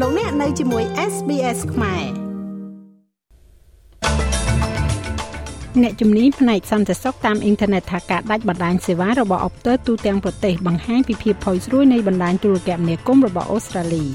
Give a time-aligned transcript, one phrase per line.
[0.00, 2.04] លោកអ្នកនៅជាមួយ SBS ខ្មែរ
[5.82, 14.08] អ្នកជំនាញផ្នែកសន្តិសុខតាមអ៊ីនធឺណិតថាការដាច់បណ្ដាញសេវារបស់ Optus ទូទាំងប្រទេសបង្ហាញពីភាពផុយស្រួយនៃបណ្ដាញទូរគមនាគមន៍របស់អូស្ត្រាលីរ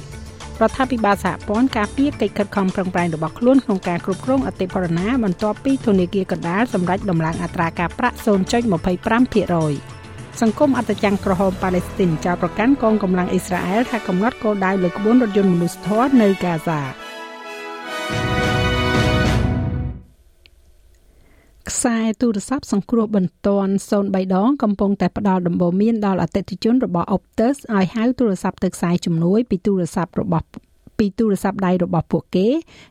[0.69, 9.98] ដ្ឋាភិបាលសហព័ន្ធការពារកិច្ចខិតខំប្រឹងប្រែងរបស់ខ្លួនក្នុងការគ្រប់គ្រងអតិផរណាបន្ទាប់ពីធនាគារកណ្ដាលសម្រេចដំឡើងអត្រាការប្រាក់0.25%
[10.41, 16.81] សង្គមអត្តចង្គក្រហមប៉ាឡេស្ទីនចោទប្រកាន់កងកម្លាំងអ៊ីស្រាអែលថាកំណត់គោលដៅលើក្បួនរថយន្តមនុស្សធម៌នៅហ្គាហ្សា
[21.69, 30.45] ខ្សែទូរស័ព្ទសង្គ្រោះបន្ទាន់03ដងកំពុងតែផ្ដល់ដំបូន្មានដល់អតិថិជនរបស់ Optus ឲ្យហៅទូរស័ព្ទទៅខ្សែជំនួយពីទូរស័ព្ទរបស់
[30.97, 32.47] ពីទូរស័ព្ទដៃរបស់ពួកគេ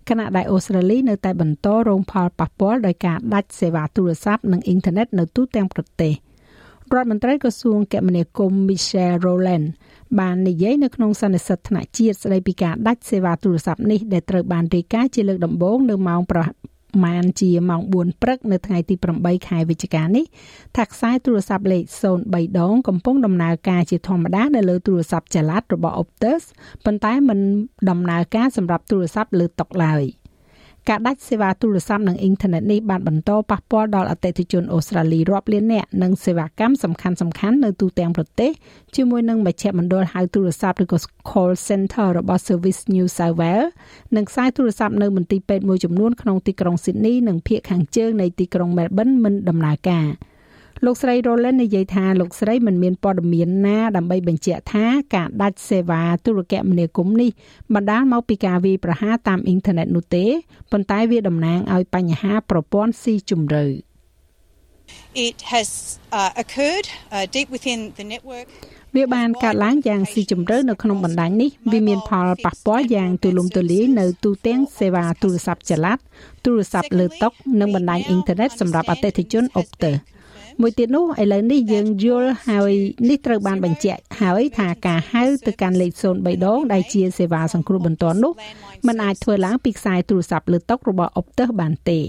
[0.09, 6.15] ខណៈដែលអូស្ត្រាលីនៅតែបន្តរងផលប៉ះពាល់ដោយការដាច់សេវាទូរស័ព្ទនិងអ៊ីនធឺណិតនៅទូទាំងប្រទេស។
[6.97, 9.67] រដ្ឋមន្ត្រីក្រសួងគមនាគមន៍ Michelle Rowland
[10.19, 16.41] បាននិយាយនៅក្នុងសន្និសីទថ្នាក់ជាតិស្ដីពីការដាច់សេវាទូរស័ព្ទនេះដែលត្រូវបានរាយការណ៍ជាលើកដំបូងនៅម៉ោងប្រ
[17.05, 20.25] មាណជាម៉ោង4ព្រឹកនៅថ្ងៃទី8ខែវិច្ឆិកានេះ
[20.77, 21.83] ថាខ្សែទូរស័ព្ទលេខ
[22.21, 26.43] 03ដងកំពុងដំណើរការជាធម្មតានៅលើទូរស័ព្ទចល័តរបស់ Optus
[26.85, 27.39] ប៉ុន្តែមិន
[27.91, 30.05] ដំណើរការសម្រាប់ទូរស័ព្ទលើតុឡើយ។
[30.89, 38.51] ការដាច់សេវាទូរស័ព្ទនិងអ៊ីនធឺណិតនេះបានបន្តប៉ះពាល់ដល់អតិថិជនអូស្ត្រាលីរាប់លាននាក់និងសេវាកម្មសំខាន់សំខាន់នៅទូទាំងប្រទេស
[38.97, 40.99] ជាមួយនឹងមជ្ឈមណ្ឌលហៅទូរស័ព្ទឬក៏
[41.31, 43.69] call center របស់ Service New South Wales
[44.17, 50.07] និងខ្សែទូរស័ព្ទនៅមន្ទីរពេទ្យមួយចំនួនក្នុងទីក្រុង Sydney និងភាគខាងជើងនៃទីក្រុង Melbourne មិនដំណើរការ។
[50.85, 57.31] លោកស្រី Roland និយាយថាលោកស្រីមិនមានព័ត៌មានណាដើម្បីបញ្ជាក់ថាការដាច់សេវាទូរគមនាគមន៍នេះ
[57.75, 60.25] បណ្ដាលមកពីការវាយប្រហារតាមអ៊ីនធឺណិតនោះទេ
[60.73, 63.67] ប៉ុន្តែវាតំណាងឲ្យបញ្ហាប្រព័ន្ធស៊ីជម្រៅ
[65.29, 65.69] It has
[66.19, 68.47] uh, occurred uh, deep within the network
[68.97, 75.99] វាបានកើតឡើងយ៉ាងស៊ីជម្រៅនៅក្នុងបណ្ដាញនេះវាមានផលប៉ះពាល់យ៉ាងទូលំទូលាយនៅទូទាំងសេវាទូរស័ព្ទចល័ត
[76.45, 77.29] ទូរស័ព្ទលើតុ
[77.61, 79.97] និងបណ្ដាញអ៊ីនធឺណិតសម្រាប់អតិថិជន Optus
[80.63, 82.73] មួយទៀតនោះឥឡូវនេះយើងយល់ហើយ
[83.09, 88.33] នេះត្រូវបានបញ្ជាក់ហើយថាការហៅទៅកាន់លេខ03ដងដែលជាសេវាសង្គ្រោះបន្ទាន់នោះ
[88.87, 92.01] มันអាចធ្វើឡើងពីខ្សែទូរស័ព្ទលើតុរបស់ Optus បានទេ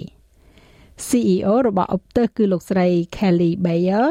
[1.08, 4.10] CEO របស់ Optus គឺលោកស្រី Kelly Bayer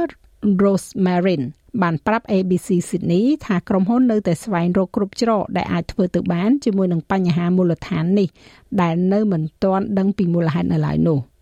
[0.62, 1.42] Rosemarin
[1.82, 8.28] បានប្រាប់ ABC Sydney ថាក្រុមហ៊ុននៅតែស្វែងរកគ្រប់ច្រកដែលអាចធ្វើទៅបានជាមួយនឹងបញ្ហាមូលដ្ឋាននេះ
[8.80, 11.20] ដែលនៅមិនទាន់ដឹងពីមូលហេតុនៅឡើយនោះ។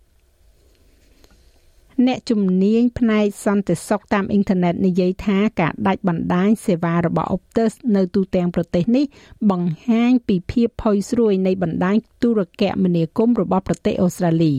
[2.05, 9.05] អ្នកជំនាញផ្នែកសន្តិសុខតាមអ៊ីនធឺណិតនិយាយថាការដាច់បណ្ដាញសេវារបស់ Optus នៅទូទាំងប្រទេសនេះ
[9.51, 14.55] បង្ហាញពីភាពផុយស្រួយនៃបណ្ដាញទូរគមនាគមន៍របស់ប្រទេសអូស្ត្រាលី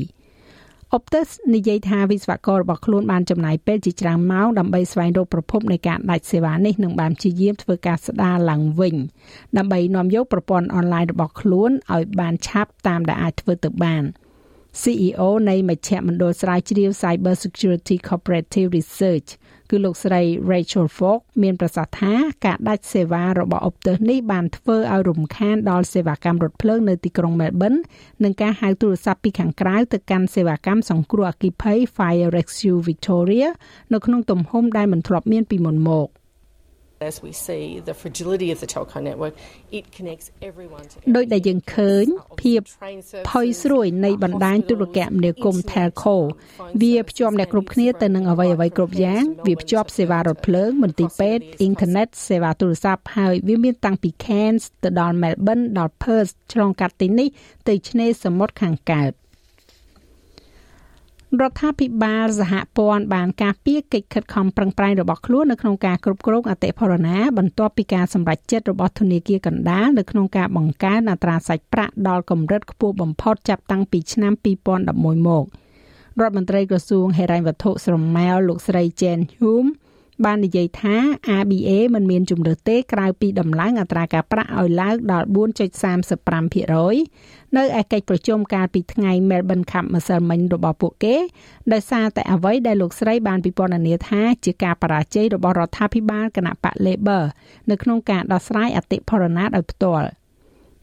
[0.98, 8.96] Optus និយាយថាវិស្វកររបស់ខ្លួនបានចំណាយពេលជាច្រើនម៉ោងដើម្បីស្វែងរកប្រភពនៃការដាច់សេវានេះនិងបានព្យាយាមធ្វើការស្ដារឡើងវិញ
[9.58, 14.04] ដើម្បីនាំយកប្រព័ន្ធអនឡាញរបស់ខ្លួនឲ្យបានឆាប់តាមដែលអាចធ្វើទៅបាន។
[14.82, 19.30] CEO នៃមជ្ឈមណ្ឌលស្រាវជ្រាវ Cyber Security Cooperative Research
[19.70, 20.22] គឺលោកស្រី
[20.52, 22.14] Rachel Falk មានប្រសាសន៍ថា
[22.46, 27.80] ការដាច់សេវារបស់ Optus នេះបានធ្វើឲ្យរំខានដល់សេវាកម្មរថភ្លើងនៅទីក្រុង Melbourne
[28.24, 33.50] និងការហៅទូរស័ព្ទពីខាងក្រៅទៅកាន់សេវាកម្មសង្គ្រោះអគ្គិភ័យ Fire Rescue Victoria
[33.94, 36.08] នៅក្នុងទំហំដែលមិនធ្លាប់មានពីមុនមក។
[37.10, 39.34] as we see the fragility of the telco network
[39.78, 42.06] it connects everyone to ដោយដែលយើងឃើញ
[42.42, 42.62] ភាព
[43.30, 46.16] ផុយស្រួយនៃបណ្ដាញទូរគមនាគមន៍ telco
[46.82, 57.28] វាភ្ជាប់អ្នកគ្រប់គ្នាទៅនឹងអ្វីអ្វីគ្រប់យ៉ាង វាភ្ជាប់សេវារថភ្លើង មន្ទីរពេទ្យអ៊ីនធឺណិតសេវាទូរស័ព្ទហើយវាមានតាំងពី Cairns ទៅដល់ Melbourne ដល់ Perth ឆ្លងកាត់ទីនេះ
[57.68, 59.14] ទៅឆ្នេរសមុទ្រខាងកើត។
[61.42, 74.34] រដ្ឋាភិបាលសហព័ន្ធបានការពារកិច្ចខិតខំប្រឹងប្រែងរបស់ខ្លួននៅក្នុងការគ្រប់គ្រងអតិផរណាបន្ទាប់ពីការសម្រេចចិត្តរបស់ធនាគារកណ្ដាលនៅក្នុងការបង្កើនអត្រាសាច់ប្រាក់ដល់កម្រិតខ្ពស់បំផុតចាប់តាំងពីឆ្នាំ
[74.82, 75.46] 2011មក
[76.20, 79.72] រដ្ឋមន្ត្រីក្រសួងហិរញ្ញវត្ថុស្រមែលលោកស្រី Jen Hume
[80.26, 80.96] បាននិយាយថា
[81.38, 91.16] ABA មិនមានជំរើសទេក្រៅពីដំឡើងអត្រាការប្រាក់ឲ្យឡើងដល់4.35%នៅឯកិច្ចប្រជុំកាលពីថ្ងៃ Melbourne Cup ម្សិលមិញរបស់ពួកគេ
[91.74, 97.24] ដោយសារតែអ្វីដែលលោកស្រីបានពិពណ៌នាថាជាការបរាជ័យរបស់រដ្ឋាភិបាលគណៈបក Labor
[97.70, 100.10] នៅក្នុងការដោះស្រាយអតិផរណាដោយផ្ទាល់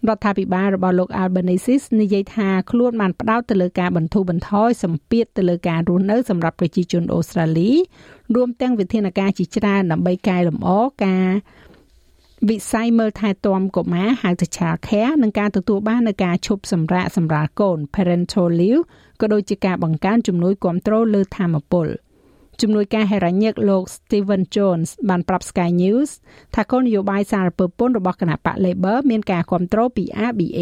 [0.09, 7.71] រដ្ឋាភិបាលរបស់លោក Albanese និយាយថាខ្លួនបានផ្ដោតទៅលើការបន្ធូរបន្ថយសម្ពាធទៅលើការរស់នៅសម្រាប់ប្រជាជនអូស្ត្រាលី
[8.35, 10.71] រួមទាំងវិធានការជាច្រើនដើម្បីកែលម្អ
[11.05, 11.29] ការ
[12.49, 18.83] វិស័យមើលថែទាំកុមារហៅថា child care និងការទទួលបាននូវការឈប់សម្រាកសម្រាប់កូន parental leave
[19.21, 21.87] ក៏ដូចជាការបង្កើនជំនួយគ្រប់គ្រងលើធម្មពល
[22.63, 26.11] ជំនួយការហេរ៉ាញឹកលោក Steven Jones បានប្រាប់ Sky News
[26.55, 30.61] ថាគោលនយោបាយសារពើពន្ធរបស់គណៈបក Labor មានការគ្រប់គ្រងពី ABA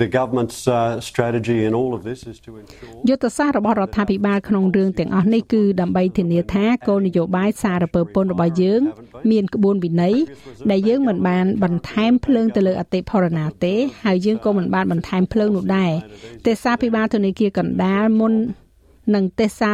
[0.00, 8.80] The government's uh, strategy in all of this is to ensure យុទ្ធសាស្ត្ររបស់រដ្ឋាភិបាលក្នុងរឿងទាំងអស់នេះគឺដើម្បីធានាថាគោលនយោបាយសារពើពន្ធរបស់យើង
[9.30, 10.16] មានក្បួនវិន័យ
[10.70, 13.74] ដែលយើងមិនបានបន្ថែមភ្លើងទៅលើអតិផរណាទេ
[14.04, 15.92] ហើយយើងក៏មិនបានបន្ថែមភ្លើងនោះដែរ
[16.46, 18.32] ទេសាភិបាលធនាគារកណ្ដាលមុន
[19.14, 19.72] នឹងទេសា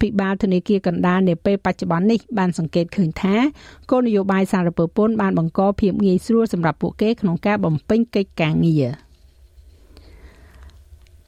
[0.00, 3.36] ភិបាលធនាគារកណ្ដាលនាពេលបច្ចុប្បន្ននេះបានសង្កេតឃើញថា
[3.90, 8.86] គោលនយោបាយសារពើពន្ធបានបង្កភាពងាយស្រួលសម្រាប់ពួកគេក្នុងការបំពេញកិច្ចការងារ។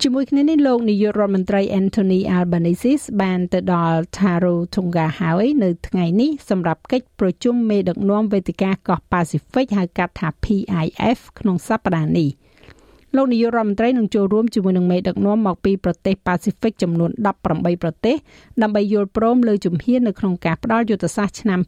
[0.02, 12.28] ជាមួយគ្នានេះលោកនាយករដ្ឋមន្ត្រី Anthony Albanese បានទៅដល់ Taroutonga ហើយនៅថ្ងៃនេះសម្រាប់កិច្ចប្រជុំមេដឹកនាំវេទិកាកោះប៉ាស៊ីហ្វិកហៅកាត់ថា PIF ក្នុងសប្តាហ៍នេះ
[13.16, 17.10] លោកនាយករដ្ឋមន្ត្រីនឹងចូលរួមជាមួយនឹងមេដឹកនាំមកពីប្រទេសប៉ាស៊ីហ្វិកចំនួន
[17.46, 18.16] 18ប្រទេស
[18.62, 21.60] ដើម្បីយល់ព្រមលើជំហាននៅក្នុងការផ្ដល់យុទ្ធសាស្ត្រឆ្នាំ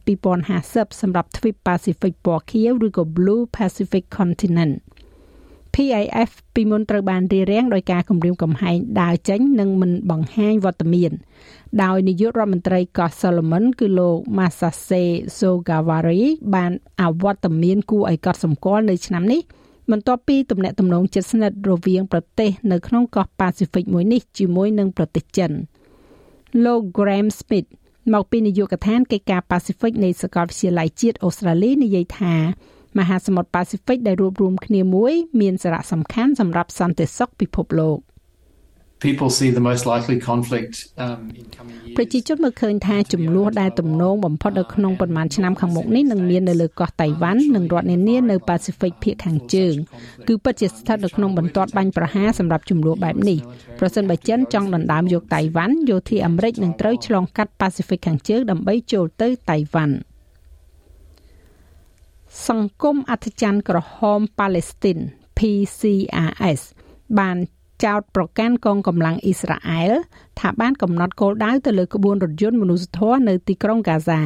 [0.47, 4.73] 2050សម្រាប់ទ្វីបប៉ាស៊ីហ្វិកពណ៌ខៀវឬក៏ Blue Pacific Continent
[5.75, 11.11] PIF ពីមុនត្រូវបានរៀបរៀងដោយការគម្រាមកំហែងដើរចេញនិងមិនបង្ហាញវត្តមាន
[11.83, 15.03] ដោយនាយករដ្ឋមន្ត្រីកោះ Solomon គឺលោក Masase
[15.37, 16.21] Sogawari
[16.55, 16.71] បាន
[17.01, 19.41] អវត្តមានគួរឲ្យកត់សម្គាល់នៅឆ្នាំនេះ
[19.91, 25.51] បន្ទាប់ពីទំនាក់ទំនងជិតស្និទ្ធរវាងប្រទេសនៅក្នុងកោះប៉ាស៊ីហ្វិកមួយនេះជាមួយនឹងប្រទេសចិន
[26.65, 27.69] លោក Graham Smith
[28.13, 32.35] មកពីនាយកដ្ឋានកិច្ចការប៉ាស៊ីហ្វិកនៃសាកលវិទ្យាល័យជាតិអូស្ត្រាលីនិយាយថា
[32.97, 37.97] មហាសមុទ្រប៉ាស៊ីហ្វិកដែលរួបរวมគ្នាមួយមានសារៈសំខាន់សម្រាប់សន្តិសុខពិភពលោក
[39.05, 40.73] people see the most likely conflict
[41.05, 49.75] um in coming years ប្រជាជនមើលឃើញថាចំនួនដែលទំនងបំផុតនៅក្នុងប៉ុន្មានឆ្នាំខាងមុខនេះនឹងមាននៅលើកោះតៃវ៉ាន់និងរដ្ឋនានានៅប៉ាស៊ីហ្វិកភាគខាងជើង
[50.27, 53.37] គឺពិតជាស្ថិតនៅក្នុងបន្ទាត់បាញ់ប្រហារសម្រាប់ចំនួនបែបនេះ
[53.79, 59.95] ប្រសិនបើចិនចង់ដណ្ដើមយកតៃវ៉ាន់យោធាអាមេរិកនឹងត្រូវឆ្លងកាត់ប៉ាស៊ីហ្វិកខាងជើងដើម្បីចូលទៅតៃវ៉ាន់
[62.47, 64.97] សង្គមអធិជនក្រហមប៉ាឡេស្ទីន
[65.37, 66.61] PCRS
[67.19, 67.37] បាន
[67.85, 69.91] ចោតប្រកាន់កងកម្លាំងអ៊ីស្រាអែល
[70.39, 74.21] ថាបានកំណត់គោលដៅទៅលើក្បួនរថយន្តមនុស្សធម៌នៅទីក្រុងហ្គាហ្សា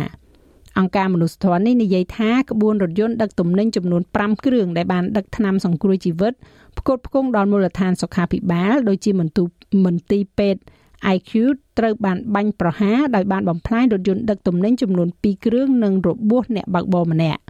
[0.77, 6.33] អង្គការមនុស្សធម៌នេះនិយាយថាក្បួនរថយន្តដឹកទំនិញចំនួន5គ្រឿងដែលបានដឹកថ្នាំសង្គ្រោះជីវិត
[6.77, 9.43] ផ្គត់ផ្គង់ដល់មូលដ្ឋានសុខាភិបាលដូចជាមន្ទូ
[9.85, 10.61] មន្ទីរពេទ្យ
[11.15, 11.31] IQ
[11.77, 17.41] ត្រូវបានបាញ់ប្រហារដោយបានបំផ្លាញរថយន្តដឹកទំនិញចំនួន2គ្រឿងនិងរបួសអ្នកបើកបរម្នាក់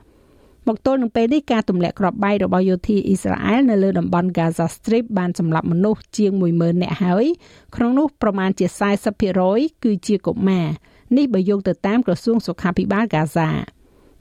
[0.67, 7.25] មកទល់នឹងពេលនេះការទម្លាក់គ្រាប់បែករបស់យោធាអ៊ីស្រាអែលនៅលើតំបន់ Gaza Strip បានសម្លាប់មនុស្សជាង10000នាក់ហើយ
[7.75, 8.67] ក្នុងនោះប្រមាណជា
[9.25, 10.67] 40%គឺជាកុមារ
[11.17, 13.49] នេះបើយោងទៅតាមក្រសួងសុខាភិបាល Gaza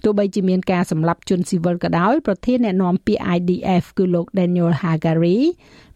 [0.05, 5.39] ទោះបីជាមានការសម្លាប់ជនស៊ីវិលក៏ដោយប្រធានអ្នកណែនាំពាក្យ IDF គឺលោក Daniel Hagari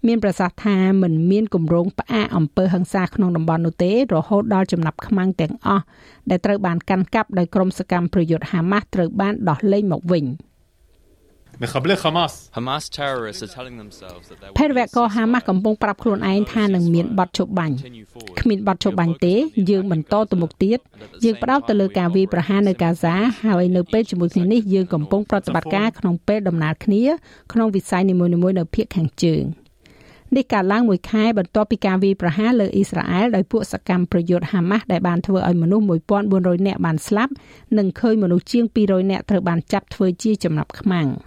[0.06, 5.84] មានប្រសាសន៍ថាមិនមានគម្រោងផ្អាកអំពើហិង្សាក្នុងតំបន់នោះទេរហូតដល់ចំណាប់ខ្មាំងទាំងអស់
[6.30, 10.24] ដែលត្រូវបានកាន់កាប់ដោយក្រុមសកម្មប្រយុទ្ធហាម៉ាស់ត្រូវបានដោះលែងមកវិញ។
[11.59, 17.75] מחבלי חמאס Hamas terrorists are telling themselves that they ភេរវកហាម៉ាស់កំពុងប្រាប់ខ្លួនឯងថានឹងមានបទជបាញ់
[18.41, 19.33] គ្មានបទជបាញ់ទេ
[19.69, 20.79] យើងបន្តទៅមុខទៀត
[21.23, 27.03] យើងផ្ដោតទៅលើការវាយប្រហារនៅកាហ្សាហើយនៅពេលជាមួយគ្នានេះយើងកំពុងប្រតិបត្តិការក្នុងពេលដំណើរគ្នា
[27.53, 29.43] ក្នុងវិស័យនីមួយៗនៅភាគខាងជើង
[30.35, 35.85] នេះកើតឡើងមួយខែបន្ទាប់ពីការវាយប្រហារលើអ៊ីស្រាអែលដោយពួកសកម្មប្រយុទ្ធហាម៉ាស់ដែលបានធ្វើឲ្យមនុស្ស
[36.25, 37.31] 1400នាក់បានស្លាប់
[37.77, 41.09] និងឃើញមនុស្សជាង200នាក់ត្រូវបានចាប់ធ្វើជាចំណាប់ខ្មាំង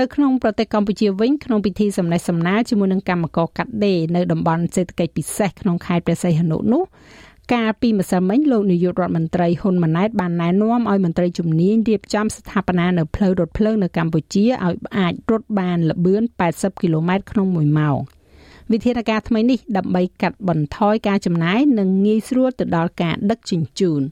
[0.00, 6.82] នៅក្នុងប្រទេសកម្ពុជាវិញក្នុងពិធីសម្ដែងសម្ដាលជាមួយនឹងកម្មករកាត់ដេរនៅតំបន់សេដ្ឋកិច្ចពិសេសក្នុងខេត្តព្រះសីហនុនោះ
[7.54, 16.22] កាលពីម្សិលមិញលោកនាយករដ្ឋមន្ត្រីហ៊ុនម៉ាណែតបានណែនាំឲ្យមន្ត្រីជំនាញរៀបចំស្ថាបនានៅផ្លូវរថភ្លើងនៅកម្ពុជាឲ្យអាចរត់បានល្បឿន
[16.52, 17.98] 80គីឡូម៉ែត្រក្នុង1ម៉ោង
[18.72, 24.02] វិធានការថ្មីនេះដើម្បីកាត់បន្ថយការចំណាយនិងងាយស្រួលទៅដល់ការដឹកជញ្ជូន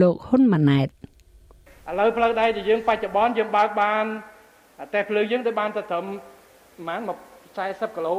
[0.00, 4.04] លោកហ៊ុនម៉ាណែតឥឡូវផ្លូវដែកដែលយើងបច្ចុប្បន្នយើងបើកបាន
[4.94, 8.14] តែភ្លើងយើងទៅបានទៅត្រឹមប្រហែល40គីឡូ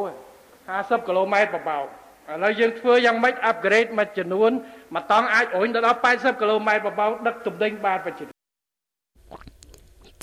[0.51, 1.85] 50គីឡូម៉ែត្របបោក
[2.29, 4.51] ឥឡូវយើងធ្វើយ៉ាងម៉េច upgrade មួយចំនួន
[4.95, 8.37] មួយតង់អាចរុញទៅដល់80គីឡូម៉ែត្របបោកដឹកទំនិញបានបច្ចុប្បន្ន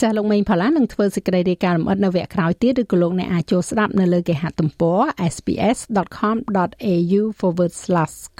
[0.00, 5.00] ចាស់លោកមេងផល្លានឹងធ្វើសេចក្តីរាយការណ៍លម្អិតនៅវគ្គក្រោយទៀតឬក៏លោកអ្នកអាចចូលស្ដាប់នៅលើគេហទំព័រ
[5.34, 7.22] sps.com.au/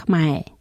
[0.03, 0.54] ខ្មែរ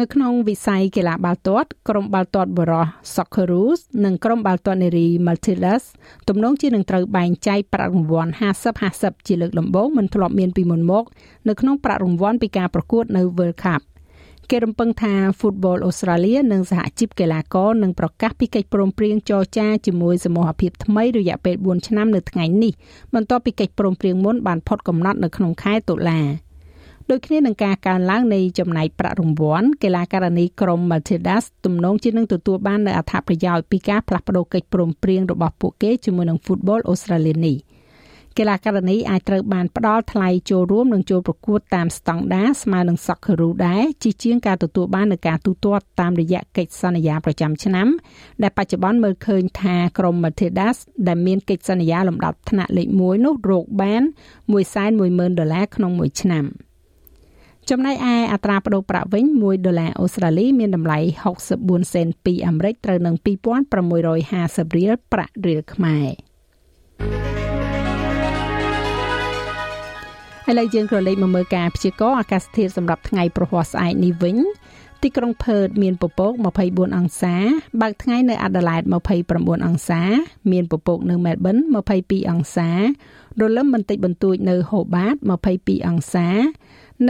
[0.00, 5.82] នៅក្នុងវិស័យកីឡាបាល់ទាត់ក្រុមបាល់ទាត់បរោះ Socceroos និងក្រុមបាល់ទាត់នារី Multilas
[6.28, 8.32] ទំនងជានឹងត្រូវបែងចែកប្រាក់រង្វាន់
[8.78, 11.04] 50-50ជាលើកដំបូងមិនធ្លាប់មានពីមុនមក
[11.48, 13.82] នៅក្នុងប្រាក់រង្វាន់ពីការប្រកួតនៅ World Cup
[14.50, 22.72] គេរំពឹងថា Football Australia និងសហជីពកីឡាករនឹងប្រកាសពីកិច្ចព្រមព្រៀងចរចាជាមួយសមូហភាពថ្មីរយៈពេល4ឆ្នាំនៅថ្ងៃនេះ
[23.14, 26.20] បន្ទាប់ពីកិច្ចព្រមព្រៀងមុនបានផុតកំណត់នៅក្នុងខែតុលា
[27.10, 37.58] ដូចគ្នានឹងការកើនឡើងនៃចំណាយប្រាក់រង្វាន់កីឡាករនីក្រុម Matildas ទំនងជានឹងទទួលបាននូវអត្ថប្រយោជន៍ពីការផ្លាស់ប្តូរកិច្ចព្រមព្រៀងរបស់ពួកគេជាមួយនឹង Football Australia នេះ។
[38.38, 47.88] កីឡាករនីអាចត្រូវបានផ្ដល់ថ្លៃចូលរួមនិងចូលប្រកួតតាមស្តង់ដារស្មើនឹង Socceroo ដែរជាជាងការទទួលបាននូវការទូទាត់តាមរយៈកិច្ចសន្យាប្រចាំឆ្នាំ
[48.42, 50.76] ដែលបច្ចុប្បន្នមើលឃើញថាក្រុម Matildas
[51.08, 54.02] ដែលមានកិច្ចសន្យាលំដាប់ថ្នាក់លេខ1នោះរកបាន
[54.70, 56.46] 110,000ដុល្លារក្នុងមួយឆ្នាំ
[57.70, 60.98] ចំណែកឯអត្រាប្តូរប្រាក់វិញ1ដុល្លារអូស្ត្រាលីមានតម្លៃ
[61.46, 66.08] 64សេនពីអាមេរិកត្រូវនឹង2650រៀលប្រាក់រៀលខ្មែរ
[70.50, 74.36] ឥឡូវយើងក៏លេខមកមើលការព្យាករណ៍អាកាសធាតុសម្រាប់ថ្ងៃប្រហ័សស្អែកនេះវិញ
[75.02, 76.32] ទីក្រុងផឺតមានពពក
[76.64, 77.34] 24អង្សា
[77.80, 78.82] បើកថ្ងៃនៅអាដាលេដ
[79.24, 80.02] 29អង្សា
[80.52, 81.56] មានពពកនៅមែលប៊ន
[81.94, 82.70] 22អង្សា
[83.40, 85.14] រលឹមបន្តិចបន្តួចនៅហូបាត
[85.52, 86.28] 22អង្សា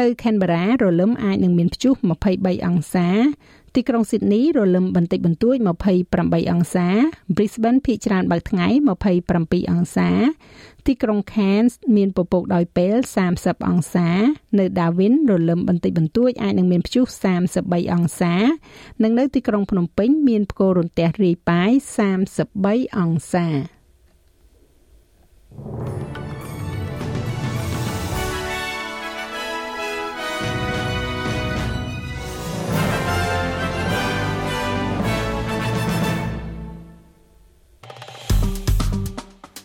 [0.00, 1.94] នៅខេនបេរ៉ារលឹមអាចនឹងមានព្យុះ
[2.30, 3.08] 23អង្សា
[3.74, 5.56] ទីក្រុងស៊ីដនីរលឹមបន្តិចបន្តួច
[6.04, 6.88] 28អង្សា
[7.36, 8.66] Brisbane ភាគច្រើនបើកថ្ងៃ
[9.18, 10.10] 27អង្សា
[10.86, 12.96] ទីក្រុង Cairns មានពពកដោយពេល
[13.32, 14.08] 30អង្សា
[14.58, 17.04] នៅ Darwin រលឹមបន្តិចបន្តួចអាចនឹងមានព្យុះ
[17.48, 18.34] 33អង្សា
[19.02, 21.70] និងនៅទីក្រុងភ្នំពេញមានផ្គររន្ទះរាយប៉ាយ
[22.18, 23.46] 33អង្សា
[25.54, 26.11] thank you